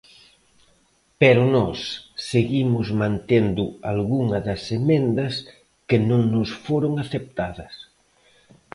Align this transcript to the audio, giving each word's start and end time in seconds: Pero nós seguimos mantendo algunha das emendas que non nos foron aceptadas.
Pero 1.21 1.41
nós 1.55 1.79
seguimos 2.29 2.87
mantendo 3.01 3.63
algunha 3.93 4.37
das 4.47 4.61
emendas 4.79 5.33
que 5.87 5.97
non 6.09 6.21
nos 6.33 6.49
foron 6.65 6.93
aceptadas. 7.03 7.73